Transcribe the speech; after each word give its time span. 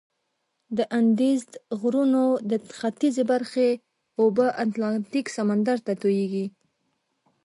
د 0.77 0.79
اندیزد 0.99 1.51
غرونو 1.79 2.23
د 2.49 2.51
ختیځي 2.79 3.23
برخې 3.31 3.69
اوبه 4.19 4.47
اتلانتیک 4.63 5.25
سمندر 5.37 5.77
ته 5.85 5.93
تویږي. 6.01 6.45